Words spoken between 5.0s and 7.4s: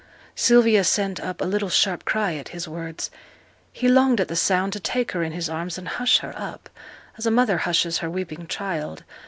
her in his arms and hush her up, as a